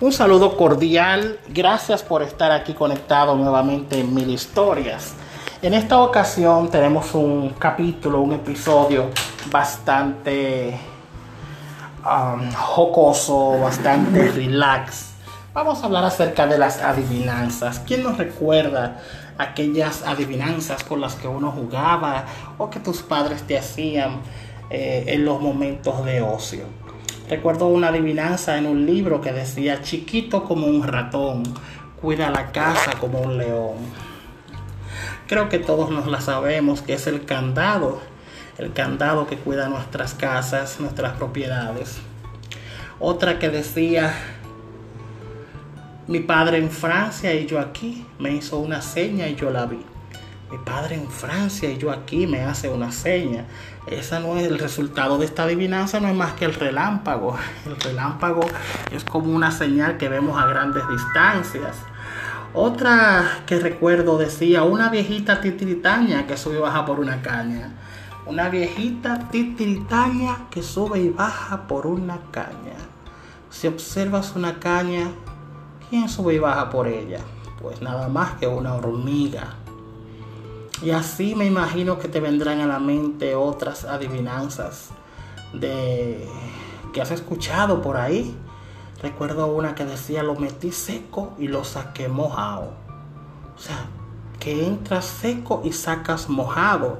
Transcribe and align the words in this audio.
Un 0.00 0.12
saludo 0.12 0.56
cordial, 0.56 1.40
gracias 1.48 2.04
por 2.04 2.22
estar 2.22 2.52
aquí 2.52 2.72
conectado 2.72 3.34
nuevamente 3.34 3.98
en 3.98 4.14
Mil 4.14 4.30
Historias. 4.30 5.14
En 5.60 5.74
esta 5.74 5.98
ocasión 5.98 6.70
tenemos 6.70 7.16
un 7.16 7.50
capítulo, 7.58 8.20
un 8.20 8.34
episodio 8.34 9.10
bastante 9.50 10.78
um, 12.04 12.52
jocoso, 12.52 13.58
bastante 13.58 14.28
relax. 14.36 15.14
Vamos 15.52 15.82
a 15.82 15.86
hablar 15.86 16.04
acerca 16.04 16.46
de 16.46 16.58
las 16.58 16.80
adivinanzas. 16.80 17.80
¿Quién 17.80 18.04
nos 18.04 18.18
recuerda 18.18 18.98
aquellas 19.36 20.06
adivinanzas 20.06 20.84
con 20.84 21.00
las 21.00 21.16
que 21.16 21.26
uno 21.26 21.50
jugaba 21.50 22.24
o 22.56 22.70
que 22.70 22.78
tus 22.78 23.02
padres 23.02 23.42
te 23.48 23.58
hacían 23.58 24.20
eh, 24.70 25.06
en 25.08 25.24
los 25.24 25.40
momentos 25.40 26.04
de 26.04 26.22
ocio? 26.22 26.87
Recuerdo 27.28 27.66
una 27.66 27.88
adivinanza 27.88 28.56
en 28.56 28.66
un 28.66 28.86
libro 28.86 29.20
que 29.20 29.32
decía, 29.32 29.82
chiquito 29.82 30.44
como 30.44 30.66
un 30.66 30.82
ratón, 30.82 31.42
cuida 32.00 32.30
la 32.30 32.52
casa 32.52 32.92
como 32.98 33.20
un 33.20 33.36
león. 33.36 33.76
Creo 35.26 35.50
que 35.50 35.58
todos 35.58 35.90
nos 35.90 36.06
la 36.06 36.22
sabemos, 36.22 36.80
que 36.80 36.94
es 36.94 37.06
el 37.06 37.26
candado, 37.26 38.00
el 38.56 38.72
candado 38.72 39.26
que 39.26 39.36
cuida 39.36 39.68
nuestras 39.68 40.14
casas, 40.14 40.80
nuestras 40.80 41.18
propiedades. 41.18 41.98
Otra 42.98 43.38
que 43.38 43.50
decía, 43.50 44.14
mi 46.06 46.20
padre 46.20 46.56
en 46.56 46.70
Francia 46.70 47.34
y 47.34 47.46
yo 47.46 47.60
aquí, 47.60 48.06
me 48.18 48.32
hizo 48.32 48.58
una 48.58 48.80
seña 48.80 49.28
y 49.28 49.34
yo 49.34 49.50
la 49.50 49.66
vi 49.66 49.84
mi 50.50 50.58
padre 50.58 50.94
en 50.94 51.10
Francia 51.10 51.70
y 51.70 51.78
yo 51.78 51.90
aquí 51.90 52.26
me 52.26 52.42
hace 52.42 52.68
una 52.68 52.90
seña. 52.92 53.44
Esa 53.86 54.20
no 54.20 54.36
es 54.36 54.46
el 54.46 54.58
resultado 54.58 55.18
de 55.18 55.26
esta 55.26 55.44
adivinanza, 55.44 56.00
no 56.00 56.08
es 56.08 56.14
más 56.14 56.32
que 56.32 56.44
el 56.44 56.54
relámpago. 56.54 57.36
El 57.66 57.76
relámpago 57.76 58.40
es 58.90 59.04
como 59.04 59.34
una 59.34 59.50
señal 59.50 59.98
que 59.98 60.08
vemos 60.08 60.40
a 60.40 60.46
grandes 60.46 60.82
distancias. 60.88 61.76
Otra 62.54 63.42
que 63.46 63.60
recuerdo 63.60 64.16
decía, 64.16 64.62
una 64.62 64.88
viejita 64.88 65.40
titiritaña 65.40 66.26
que 66.26 66.36
sube 66.36 66.56
y 66.56 66.60
baja 66.60 66.86
por 66.86 66.98
una 66.98 67.20
caña. 67.20 67.74
Una 68.24 68.48
viejita 68.48 69.28
titiritaña 69.30 70.48
que 70.50 70.62
sube 70.62 70.98
y 70.98 71.10
baja 71.10 71.66
por 71.66 71.86
una 71.86 72.18
caña. 72.30 72.76
Si 73.50 73.66
observas 73.66 74.34
una 74.34 74.58
caña, 74.60 75.10
¿quién 75.88 76.08
sube 76.08 76.34
y 76.34 76.38
baja 76.38 76.70
por 76.70 76.88
ella? 76.88 77.20
Pues 77.60 77.82
nada 77.82 78.08
más 78.08 78.32
que 78.34 78.46
una 78.46 78.74
hormiga. 78.74 79.56
Y 80.82 80.90
así 80.90 81.34
me 81.34 81.44
imagino 81.44 81.98
que 81.98 82.08
te 82.08 82.20
vendrán 82.20 82.60
a 82.60 82.66
la 82.66 82.78
mente 82.78 83.34
otras 83.34 83.84
adivinanzas 83.84 84.90
de 85.52 86.28
que 86.92 87.00
has 87.00 87.10
escuchado 87.10 87.82
por 87.82 87.96
ahí. 87.96 88.36
Recuerdo 89.02 89.46
una 89.46 89.74
que 89.74 89.84
decía 89.84 90.22
lo 90.22 90.36
metí 90.36 90.70
seco 90.70 91.34
y 91.38 91.48
lo 91.48 91.64
saqué 91.64 92.08
mojado. 92.08 92.72
O 93.56 93.60
sea, 93.60 93.86
que 94.38 94.66
entras 94.66 95.04
seco 95.04 95.62
y 95.64 95.72
sacas 95.72 96.28
mojado. 96.28 96.98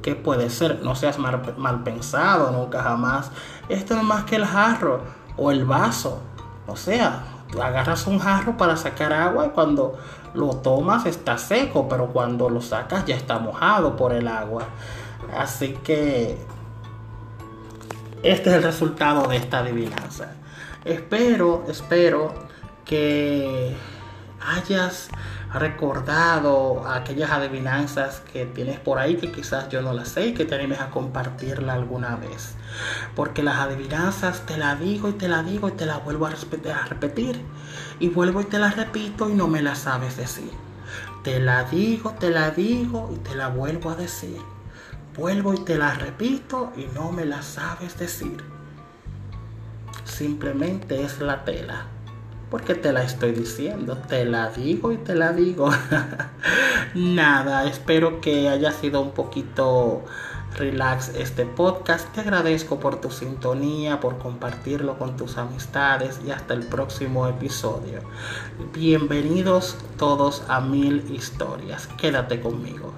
¿Qué 0.00 0.14
puede 0.14 0.48
ser? 0.48 0.80
No 0.82 0.94
seas 0.94 1.18
mal, 1.18 1.54
mal 1.58 1.82
pensado, 1.82 2.50
nunca 2.50 2.82
jamás. 2.82 3.30
Esto 3.68 3.94
no 3.94 4.00
es 4.00 4.06
más 4.06 4.24
que 4.24 4.36
el 4.36 4.46
jarro 4.46 5.02
o 5.36 5.50
el 5.50 5.66
vaso. 5.66 6.22
O 6.66 6.76
sea, 6.76 7.24
agarras 7.62 8.06
un 8.06 8.18
jarro 8.18 8.56
para 8.56 8.76
sacar 8.76 9.12
agua 9.12 9.46
y 9.46 9.50
cuando 9.50 9.98
lo 10.34 10.56
tomas 10.56 11.06
está 11.06 11.38
seco, 11.38 11.88
pero 11.88 12.08
cuando 12.08 12.50
lo 12.50 12.60
sacas 12.60 13.04
ya 13.06 13.16
está 13.16 13.38
mojado 13.38 13.96
por 13.96 14.12
el 14.12 14.28
agua. 14.28 14.64
Así 15.36 15.72
que 15.82 16.38
este 18.22 18.50
es 18.50 18.56
el 18.56 18.62
resultado 18.62 19.28
de 19.28 19.36
esta 19.36 19.58
adivinanza. 19.58 20.34
Espero, 20.84 21.64
espero 21.68 22.34
que 22.84 23.76
hayas 24.40 25.08
recordado 25.52 26.86
aquellas 26.88 27.30
adivinanzas 27.30 28.20
que 28.32 28.46
tienes 28.46 28.78
por 28.78 28.98
ahí 28.98 29.16
que 29.16 29.32
quizás 29.32 29.68
yo 29.68 29.82
no 29.82 29.92
las 29.92 30.08
sé 30.08 30.26
y 30.28 30.34
que 30.34 30.44
te 30.44 30.54
animes 30.54 30.80
a 30.80 30.90
compartirla 30.90 31.74
alguna 31.74 32.16
vez. 32.16 32.54
Porque 33.14 33.42
las 33.42 33.56
adivinanzas 33.56 34.44
te 34.46 34.56
la 34.56 34.76
digo 34.76 35.08
y 35.08 35.12
te 35.12 35.28
la 35.28 35.42
digo 35.42 35.68
y 35.68 35.72
te 35.72 35.86
la 35.86 35.98
vuelvo 35.98 36.26
a, 36.26 36.30
a 36.30 36.86
repetir. 36.86 37.40
Y 37.98 38.08
vuelvo 38.08 38.40
y 38.40 38.44
te 38.44 38.58
la 38.58 38.70
repito 38.70 39.28
y 39.28 39.34
no 39.34 39.48
me 39.48 39.62
la 39.62 39.74
sabes 39.74 40.16
decir. 40.16 40.50
Te 41.24 41.40
la 41.40 41.64
digo, 41.64 42.14
te 42.18 42.30
la 42.30 42.50
digo 42.50 43.10
y 43.14 43.18
te 43.18 43.34
la 43.34 43.48
vuelvo 43.48 43.90
a 43.90 43.96
decir. 43.96 44.40
Vuelvo 45.16 45.54
y 45.54 45.64
te 45.64 45.76
la 45.76 45.94
repito 45.94 46.72
y 46.76 46.84
no 46.94 47.10
me 47.10 47.24
la 47.24 47.42
sabes 47.42 47.98
decir. 47.98 48.44
Simplemente 50.04 51.02
es 51.02 51.20
la 51.20 51.44
tela 51.44 51.97
porque 52.50 52.74
te 52.74 52.92
la 52.92 53.02
estoy 53.02 53.32
diciendo, 53.32 53.98
te 54.08 54.24
la 54.24 54.50
digo 54.50 54.92
y 54.92 54.96
te 54.96 55.14
la 55.14 55.32
digo. 55.32 55.70
Nada, 56.94 57.64
espero 57.64 58.20
que 58.20 58.48
haya 58.48 58.72
sido 58.72 59.00
un 59.00 59.10
poquito 59.10 60.04
relax 60.56 61.10
este 61.10 61.44
podcast. 61.44 62.12
Te 62.12 62.20
agradezco 62.20 62.80
por 62.80 63.00
tu 63.00 63.10
sintonía, 63.10 64.00
por 64.00 64.18
compartirlo 64.18 64.98
con 64.98 65.16
tus 65.16 65.36
amistades 65.36 66.20
y 66.26 66.30
hasta 66.30 66.54
el 66.54 66.64
próximo 66.64 67.26
episodio. 67.28 68.00
Bienvenidos 68.72 69.76
todos 69.96 70.42
a 70.48 70.60
Mil 70.60 71.04
Historias. 71.10 71.88
Quédate 71.98 72.40
conmigo. 72.40 72.92